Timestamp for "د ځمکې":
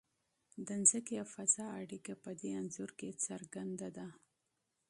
0.67-1.15